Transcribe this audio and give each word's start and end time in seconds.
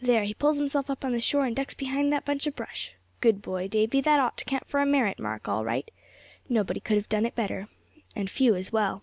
There, 0.00 0.22
he 0.22 0.34
pulls 0.34 0.58
himself 0.58 0.88
up 0.88 1.04
on 1.04 1.10
the 1.10 1.20
shore, 1.20 1.46
and 1.46 1.56
ducks 1.56 1.74
behind 1.74 2.12
that 2.12 2.24
bunch 2.24 2.46
of 2.46 2.54
brush! 2.54 2.92
Good 3.20 3.42
boy, 3.42 3.66
Davy; 3.66 4.00
that 4.02 4.20
ought 4.20 4.38
to 4.38 4.44
count 4.44 4.68
for 4.68 4.78
a 4.78 4.86
merit 4.86 5.18
mark, 5.18 5.48
all 5.48 5.64
right. 5.64 5.90
Nobody 6.48 6.78
could 6.78 6.96
have 6.96 7.08
done 7.08 7.26
it 7.26 7.34
better, 7.34 7.66
and 8.14 8.30
few 8.30 8.54
as 8.54 8.70
well." 8.72 9.02